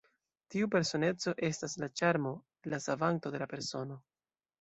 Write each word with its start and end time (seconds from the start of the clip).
Tiu 0.53 0.69
personeco 0.75 1.33
estas 1.47 1.75
la 1.83 1.89
ĉarmo, 2.01 2.31
la 2.73 2.79
savanto 2.87 3.33
de 3.37 3.43
la 3.43 3.49
persono. 3.53 3.99